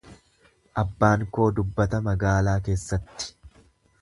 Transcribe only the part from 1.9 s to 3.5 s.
magaalaa keessatti.